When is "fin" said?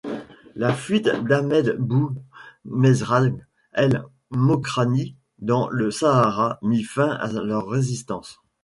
6.81-7.09